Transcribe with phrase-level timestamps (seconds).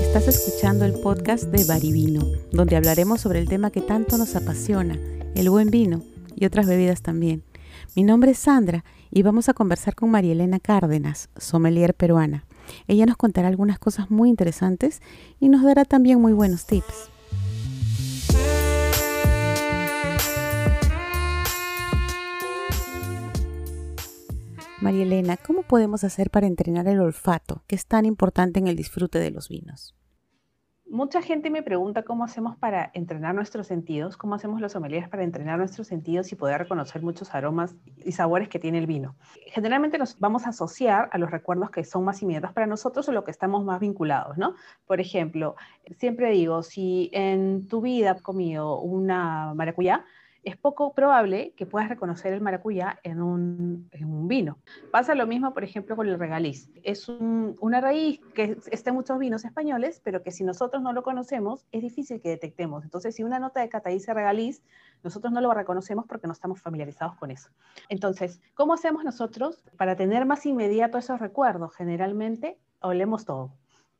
[0.00, 4.98] Estás escuchando el podcast de Barivino, donde hablaremos sobre el tema que tanto nos apasiona,
[5.34, 6.02] el buen vino
[6.36, 7.42] y otras bebidas también.
[7.96, 12.44] Mi nombre es Sandra y vamos a conversar con María Elena Cárdenas, sommelier peruana.
[12.86, 15.00] Ella nos contará algunas cosas muy interesantes
[15.40, 17.10] y nos dará también muy buenos tips.
[24.80, 28.76] María Elena, ¿cómo podemos hacer para entrenar el olfato, que es tan importante en el
[28.76, 29.96] disfrute de los vinos?
[30.88, 35.24] Mucha gente me pregunta cómo hacemos para entrenar nuestros sentidos, cómo hacemos los sommeliers para
[35.24, 39.16] entrenar nuestros sentidos y poder reconocer muchos aromas y sabores que tiene el vino.
[39.48, 43.12] Generalmente nos vamos a asociar a los recuerdos que son más inmediatos para nosotros o
[43.12, 44.54] lo que estamos más vinculados, ¿no?
[44.86, 45.56] Por ejemplo,
[45.98, 50.04] siempre digo, si en tu vida has comido una maracuyá,
[50.44, 53.88] es poco probable que puedas reconocer el maracuyá en un,
[54.28, 54.58] vino.
[54.90, 56.70] Pasa lo mismo, por ejemplo, con el regaliz.
[56.82, 61.02] Es una raíz que está en muchos vinos españoles, pero que si nosotros no lo
[61.02, 62.84] conocemos, es difícil que detectemos.
[62.84, 64.62] Entonces, si una nota de cata dice regaliz,
[65.02, 67.50] nosotros no lo reconocemos porque no estamos familiarizados con eso.
[67.88, 71.74] Entonces, ¿cómo hacemos nosotros para tener más inmediato esos recuerdos?
[71.74, 73.52] Generalmente, olemos todo.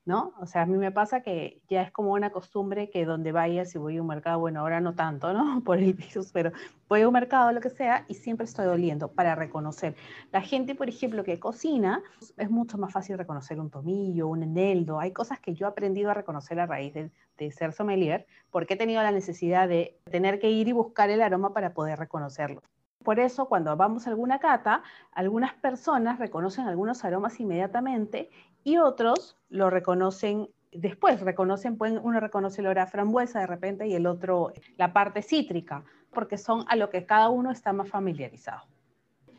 [0.05, 0.33] ¿No?
[0.41, 3.65] O sea, a mí me pasa que ya es como una costumbre que donde vaya,
[3.65, 5.63] si voy a un mercado, bueno, ahora no tanto, ¿no?
[5.65, 6.53] Por el virus, pero
[6.89, 9.95] voy a un mercado, lo que sea, y siempre estoy oliendo para reconocer.
[10.33, 12.03] La gente, por ejemplo, que cocina,
[12.37, 14.99] es mucho más fácil reconocer un tomillo, un eneldo.
[14.99, 18.75] Hay cosas que yo he aprendido a reconocer a raíz de, de ser sommelier, porque
[18.75, 22.63] he tenido la necesidad de tener que ir y buscar el aroma para poder reconocerlo.
[23.05, 28.29] Por eso, cuando vamos a alguna cata, algunas personas reconocen algunos aromas inmediatamente
[28.69, 33.87] y otros lo reconocen después, reconocen, pueden, uno reconoce el olor a frambuesa de repente
[33.87, 37.89] y el otro la parte cítrica, porque son a lo que cada uno está más
[37.89, 38.63] familiarizado.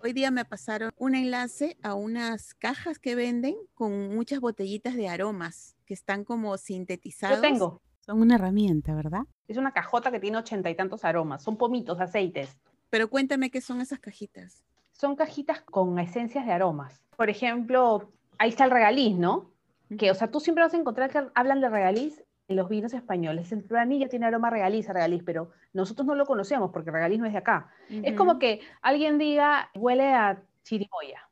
[0.02, 5.10] Hoy día me pasaron un enlace a unas cajas que venden con muchas botellitas de
[5.10, 7.38] aromas que están como sintetizados.
[7.38, 7.82] Yo tengo.
[8.00, 9.24] Son una herramienta, ¿verdad?
[9.48, 12.58] Es una cajota que tiene ochenta y tantos aromas, son pomitos, aceites.
[12.90, 14.64] Pero cuéntame qué son esas cajitas.
[14.94, 17.02] Son cajitas con esencias de aromas.
[17.16, 19.52] Por ejemplo, ahí está el regaliz, ¿no?
[19.98, 22.94] Que, o sea, tú siempre vas a encontrar que hablan de regaliz en los vinos
[22.94, 23.52] españoles.
[23.52, 27.34] El planilla tiene aroma regaliz, regaliz, pero nosotros no lo conocemos porque regaliz no es
[27.34, 27.70] de acá.
[27.90, 31.28] Es como que alguien diga, huele a chirimoya.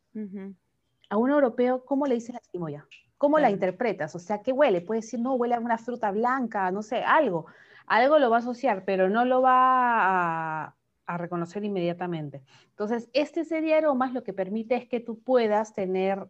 [1.10, 2.86] A un europeo, ¿cómo le dices a chirimoya?
[3.18, 4.16] ¿Cómo la interpretas?
[4.16, 4.82] O sea, ¿qué huele?
[4.82, 7.46] Puede decir, no, huele a una fruta blanca, no sé, algo.
[7.88, 10.76] Algo lo va a asociar, pero no lo va a,
[11.06, 12.44] a reconocer inmediatamente.
[12.70, 16.28] Entonces, este serie de aromas lo que permite es que tú puedas tener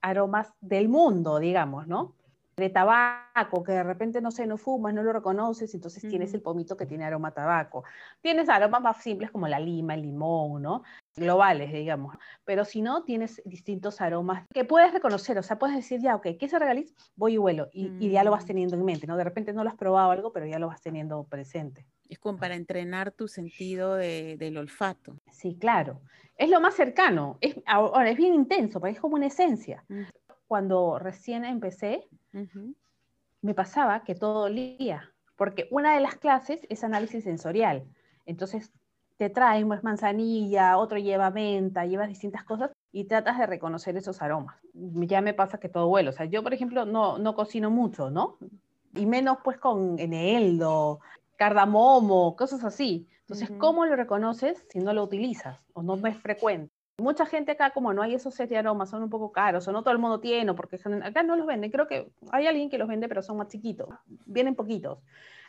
[0.00, 2.14] aromas del mundo, digamos, ¿no?
[2.56, 6.42] De tabaco, que de repente, no sé, no fumas, no lo reconoces, entonces tienes el
[6.42, 7.84] pomito que tiene aroma a tabaco.
[8.20, 10.82] Tienes aromas más simples como la lima, el limón, ¿no?
[11.18, 12.16] Globales, digamos.
[12.44, 16.28] Pero si no, tienes distintos aromas que puedes reconocer, o sea, puedes decir, ya, ok,
[16.38, 16.94] ¿qué se regaliz?
[17.16, 18.46] Voy y huelo, y, y ya lo vas mm.
[18.46, 19.16] teniendo en mente, ¿no?
[19.16, 21.86] De repente no lo has probado algo, pero ya lo vas teniendo presente.
[22.08, 25.20] Es como para entrenar tu sentido del olfato.
[25.30, 26.00] Sí, claro.
[26.36, 27.36] Es lo más cercano.
[27.40, 29.84] Es, ahora, es bien intenso, porque es como una esencia.
[29.88, 30.02] Mm.
[30.46, 32.08] Cuando recién empecé,
[33.42, 37.84] me pasaba que todo olía, porque una de las clases es análisis sensorial.
[38.24, 38.72] Entonces,
[39.18, 44.22] te traen pues, manzanilla, otro lleva menta, llevas distintas cosas y tratas de reconocer esos
[44.22, 44.56] aromas.
[44.72, 46.08] Ya me pasa que todo huele.
[46.08, 48.38] O sea, yo, por ejemplo, no, no cocino mucho, ¿no?
[48.94, 51.00] Y menos pues con eneldo,
[51.36, 53.08] cardamomo, cosas así.
[53.22, 56.72] Entonces, ¿cómo lo reconoces si no lo utilizas o no es frecuente?
[56.98, 59.72] Mucha gente acá, como no hay esos set de aromas, son un poco caros, o
[59.72, 61.70] no todo el mundo tiene, porque acá no los venden.
[61.70, 63.88] Creo que hay alguien que los vende, pero son más chiquitos,
[64.26, 64.98] vienen poquitos.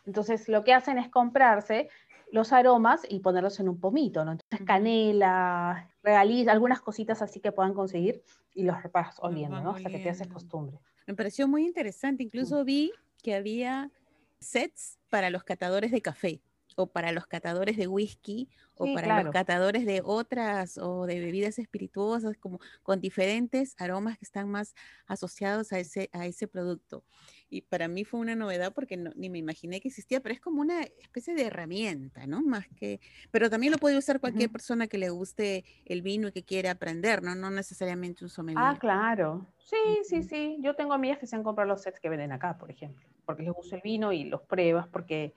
[0.05, 1.89] Entonces, lo que hacen es comprarse
[2.31, 4.33] los aromas y ponerlos en un pomito, ¿no?
[4.33, 8.23] Entonces, canela, regaliz, algunas cositas así que puedan conseguir
[8.53, 9.71] y los vas oliendo, ¿no?
[9.71, 10.79] Hasta que te haces costumbre.
[11.07, 12.23] Me pareció muy interesante.
[12.23, 12.91] Incluso vi
[13.23, 13.91] que había
[14.39, 16.41] sets para los catadores de café
[16.75, 21.59] o para los catadores de whisky o para los catadores de otras o de bebidas
[21.59, 24.73] espirituosas como con diferentes aromas que están más
[25.05, 27.03] asociados a ese, a ese producto.
[27.49, 30.61] Y para mí fue una novedad porque ni me imaginé que existía, pero es como
[30.61, 32.41] una especie de herramienta, ¿no?
[32.41, 33.01] Más que,
[33.31, 36.71] pero también lo puede usar cualquier persona que le guste el vino y que quiera
[36.71, 37.35] aprender, ¿no?
[37.35, 38.63] No necesariamente un sommelier.
[38.63, 39.45] Ah, claro.
[39.57, 40.57] Sí, sí, sí.
[40.61, 43.43] Yo tengo amigas que se han comprado los sets que venden acá, por ejemplo, porque
[43.43, 45.33] les gusta el vino y los pruebas porque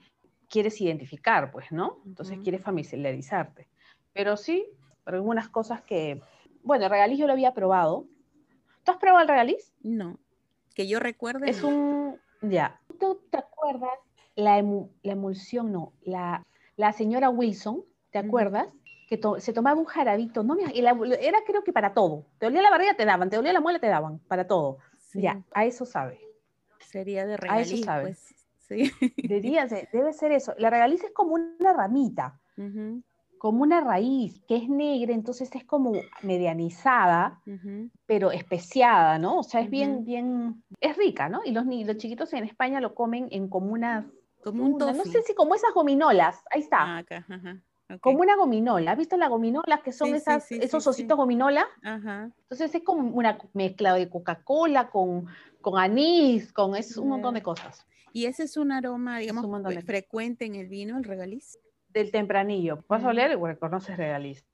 [0.53, 2.03] quieres identificar, pues, ¿no?
[2.05, 3.69] Entonces quieres familiarizarte.
[4.13, 4.67] Pero sí,
[5.07, 6.21] algunas cosas que,
[6.63, 8.07] bueno, el regaliz yo lo había probado.
[8.85, 9.73] ¿Tú has probado el regaliz?
[9.83, 10.19] No.
[10.75, 11.49] Que yo recuerde.
[11.49, 12.79] Es un, ya.
[13.01, 13.93] ¿Tú te acuerdas
[14.35, 16.47] la, emulsión, no, la,
[16.77, 18.69] la señora Wilson, ¿te acuerdas?
[19.09, 20.57] Que se tomaba un jarabito, ¿no?
[20.75, 22.27] era creo que para todo.
[22.39, 24.79] Te dolía la barriga, te daban, te dolía la muela, te daban, para todo.
[25.15, 26.21] Ya, a eso sabe.
[26.81, 28.03] Sería de regaliz, A eso sabe.
[28.03, 28.42] Pues,
[28.73, 28.93] sí.
[29.93, 30.55] debe ser eso.
[30.59, 32.41] La regaliz es como una ramita
[33.43, 37.43] como una raíz que es negra, entonces es como medianizada,
[38.07, 39.41] pero especiada, ¿no?
[39.41, 41.41] O sea, es bien, bien, es rica, ¿no?
[41.45, 44.07] Y los, los chiquitos en España lo comen en como unas,
[44.45, 46.99] como un no sé si como esas gominolas, ahí está.
[46.99, 51.67] Ah, como una gominola, ¿has visto las gominolas que son esas, esos ositos gominola?
[51.83, 55.27] Entonces es como una mezcla de Coca-Cola con,
[55.61, 57.85] con anís, con es un montón de cosas.
[58.13, 59.47] ¿Y ese es un aroma, digamos,
[59.85, 61.59] frecuente en el vino, el regaliz?
[61.93, 62.85] del tempranillo.
[62.89, 63.37] ¿Vas a oler?
[63.37, 64.47] Bueno, conoces regaliz.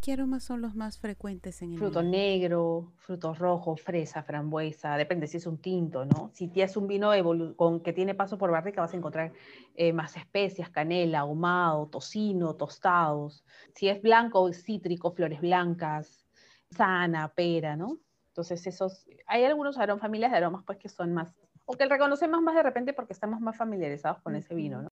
[0.00, 5.28] ¿Qué aromas son los más frecuentes en el Fruto negro, frutos rojos, fresa, frambuesa, depende
[5.28, 6.32] si es un tinto, ¿no?
[6.34, 7.12] Si tienes un vino
[7.54, 9.32] con, que tiene paso por barrica, vas a encontrar
[9.76, 13.44] eh, más especias, canela, ahumado, tocino, tostados.
[13.76, 16.26] Si es blanco, cítrico, flores blancas,
[16.70, 17.98] sana, pera, ¿no?
[18.26, 21.32] Entonces esos, hay algunos aromas, familias de aromas pues que son más,
[21.64, 24.88] o que reconocemos más de repente porque estamos más familiarizados con ese vino, ¿no?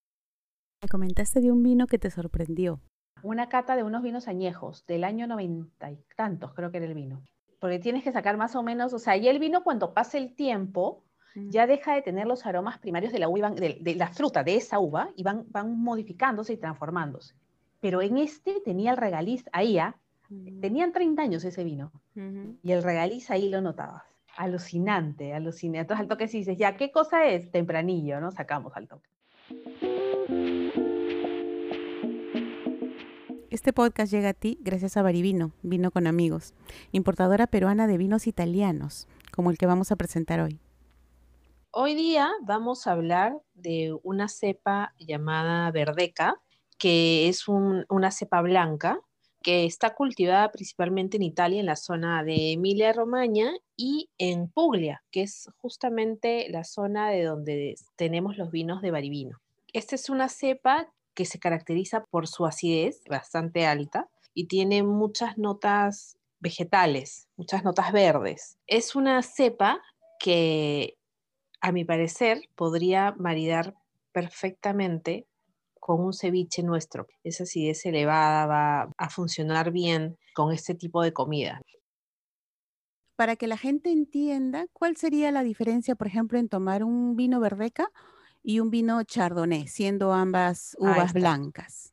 [0.82, 2.80] Me comentaste de un vino que te sorprendió.
[3.22, 6.94] Una cata de unos vinos añejos, del año noventa y tantos, creo que era el
[6.94, 7.22] vino.
[7.58, 10.34] Porque tienes que sacar más o menos, o sea, y el vino cuando pasa el
[10.34, 11.50] tiempo, mm.
[11.50, 14.78] ya deja de tener los aromas primarios de la uva, de, la fruta, de esa
[14.78, 17.34] uva, y van, van modificándose y transformándose.
[17.80, 19.94] Pero en este tenía el regaliz ahí, ¿ah?
[20.30, 20.60] mm.
[20.60, 24.04] tenían 30 años ese vino, y el regaliz ahí lo notabas.
[24.36, 25.80] Alucinante, alucinante.
[25.80, 27.50] Entonces al toque sí dices, ya, ¿qué cosa es?
[27.50, 28.30] Tempranillo, ¿no?
[28.30, 29.08] Sacamos al toque.
[33.50, 36.54] Este podcast llega a ti gracias a Barivino, Vino con Amigos,
[36.92, 40.60] importadora peruana de vinos italianos, como el que vamos a presentar hoy.
[41.72, 46.40] Hoy día vamos a hablar de una cepa llamada Verdeca,
[46.78, 49.00] que es una cepa blanca
[49.42, 55.22] que está cultivada principalmente en Italia, en la zona de Emilia-Romagna y en Puglia, que
[55.22, 59.40] es justamente la zona de donde tenemos los vinos de Barivino.
[59.72, 65.38] Esta es una cepa que se caracteriza por su acidez bastante alta y tiene muchas
[65.38, 68.58] notas vegetales, muchas notas verdes.
[68.66, 69.80] Es una cepa
[70.18, 70.96] que,
[71.60, 73.74] a mi parecer, podría maridar
[74.12, 75.26] perfectamente
[75.90, 77.08] con un ceviche nuestro.
[77.24, 81.60] Esa acidez elevada va a funcionar bien con este tipo de comida.
[83.16, 87.40] Para que la gente entienda, ¿cuál sería la diferencia, por ejemplo, en tomar un vino
[87.40, 87.88] verdeca
[88.40, 91.92] y un vino chardonnay, siendo ambas uvas blancas.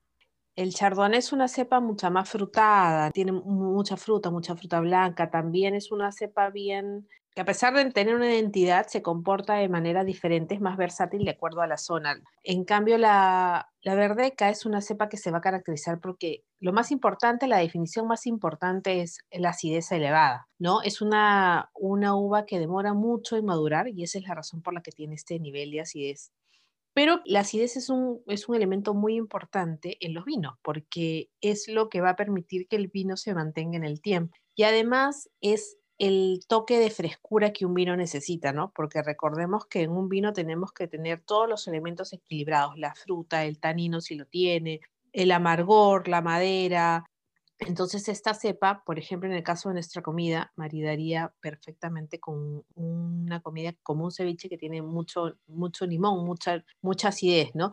[0.56, 5.32] El chardonnay es una cepa mucha más frutada, tiene mucha fruta, mucha fruta blanca.
[5.32, 9.70] También es una cepa bien que a pesar de tener una identidad, se comporta de
[9.70, 12.20] manera diferente, es más versátil de acuerdo a la zona.
[12.42, 16.74] En cambio, la, la verdeca es una cepa que se va a caracterizar porque lo
[16.74, 20.82] más importante, la definición más importante es la acidez elevada, ¿no?
[20.82, 24.74] Es una, una uva que demora mucho en madurar y esa es la razón por
[24.74, 26.32] la que tiene este nivel de acidez.
[26.96, 31.68] Pero la acidez es un, es un elemento muy importante en los vinos porque es
[31.68, 34.36] lo que va a permitir que el vino se mantenga en el tiempo.
[34.56, 38.72] Y además es el toque de frescura que un vino necesita, ¿no?
[38.76, 43.46] Porque recordemos que en un vino tenemos que tener todos los elementos equilibrados, la fruta,
[43.46, 47.06] el tanino si lo tiene, el amargor, la madera.
[47.60, 53.42] Entonces esta cepa, por ejemplo, en el caso de nuestra comida, maridaría perfectamente con una
[53.42, 57.72] comida como un ceviche que tiene mucho, mucho limón, mucha, mucha acidez, ¿no?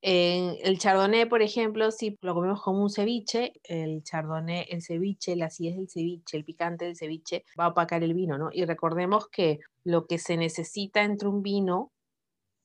[0.00, 5.46] El chardonnay, por ejemplo, si lo comemos como un ceviche, el chardonnay, el ceviche, la
[5.46, 8.50] acidez del ceviche, el picante del ceviche va a opacar el vino, ¿no?
[8.52, 11.92] Y recordemos que lo que se necesita entre un vino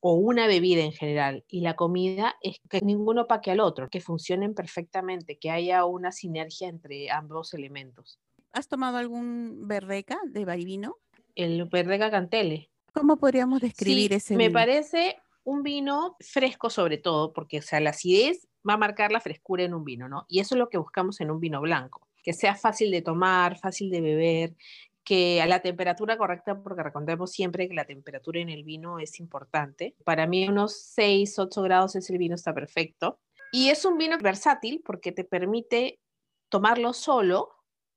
[0.00, 4.00] o una bebida en general y la comida es que ninguno opaque al otro, que
[4.00, 8.20] funcionen perfectamente, que haya una sinergia entre ambos elementos.
[8.52, 10.98] ¿Has tomado algún verdeca de vino?
[11.34, 12.70] El verdeca cantele.
[12.92, 18.48] ¿Cómo podríamos describir ese Me parece un vino fresco sobre todo, porque sea, la acidez
[18.68, 20.24] va a marcar la frescura en un vino, ¿no?
[20.28, 23.58] Y eso es lo que buscamos en un vino blanco, que sea fácil de tomar,
[23.58, 24.56] fácil de beber,
[25.04, 29.20] que a la temperatura correcta, porque recordemos siempre que la temperatura en el vino es
[29.20, 29.94] importante.
[30.04, 33.20] Para mí unos 6, 8 grados es el vino está perfecto.
[33.52, 36.00] Y es un vino versátil porque te permite
[36.48, 37.50] tomarlo solo,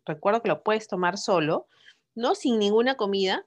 [0.06, 1.68] recuerdo que lo puedes tomar solo,
[2.13, 2.36] ¿no?
[2.36, 3.46] Sin ninguna comida,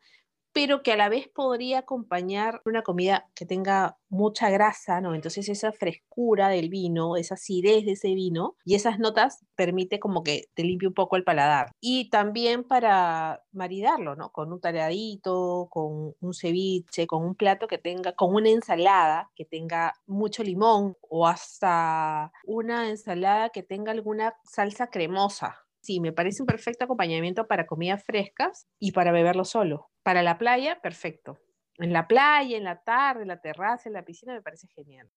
[0.53, 5.15] pero que a la vez podría acompañar una comida que tenga mucha grasa, ¿no?
[5.15, 10.23] Entonces esa frescura del vino, esa acidez de ese vino y esas notas permite como
[10.23, 11.71] que te limpie un poco el paladar.
[11.81, 14.31] Y también para maridarlo, ¿no?
[14.33, 19.45] Con un tareadito, con un ceviche, con un plato que tenga, con una ensalada que
[19.45, 26.43] tenga mucho limón o hasta una ensalada que tenga alguna salsa cremosa, Sí, me parece
[26.43, 29.90] un perfecto acompañamiento para comidas frescas y para beberlo solo.
[30.03, 31.39] Para la playa, perfecto.
[31.79, 35.11] En la playa, en la tarde, en la terraza, en la piscina, me parece genial.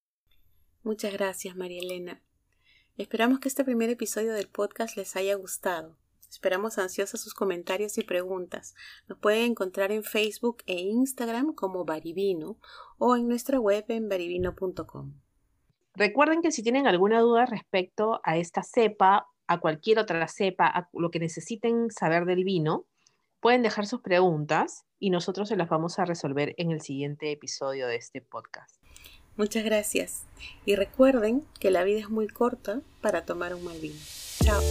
[0.84, 2.22] Muchas gracias, María Elena.
[2.98, 5.98] Esperamos que este primer episodio del podcast les haya gustado.
[6.30, 8.76] Esperamos ansiosos sus comentarios y preguntas.
[9.08, 12.58] Nos pueden encontrar en Facebook e Instagram como Baribino
[12.98, 15.14] o en nuestra web en baribino.com.
[15.96, 20.90] Recuerden que si tienen alguna duda respecto a esta cepa a cualquier otra cepa, a
[20.94, 22.88] lo que necesiten saber del vino,
[23.44, 27.88] pueden dejar sus preguntas y nosotros se las vamos a resolver en el siguiente episodio
[27.88, 28.78] de este podcast.
[29.36, 30.24] Muchas gracias
[30.66, 34.00] y recuerden que la vida es muy corta para tomar un mal vino.
[34.44, 34.62] Chao.